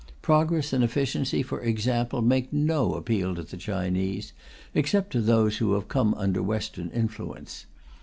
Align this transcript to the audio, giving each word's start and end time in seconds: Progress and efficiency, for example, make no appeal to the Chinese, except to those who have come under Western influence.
Progress 0.23 0.73
and 0.73 0.83
efficiency, 0.83 1.43
for 1.43 1.61
example, 1.61 2.23
make 2.23 2.51
no 2.51 2.95
appeal 2.95 3.35
to 3.35 3.43
the 3.43 3.55
Chinese, 3.55 4.33
except 4.73 5.11
to 5.11 5.21
those 5.21 5.57
who 5.57 5.73
have 5.73 5.87
come 5.87 6.15
under 6.15 6.41
Western 6.41 6.89
influence. 6.89 7.67